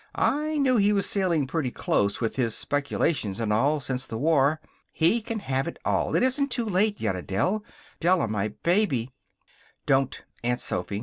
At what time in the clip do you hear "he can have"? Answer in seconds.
4.91-5.67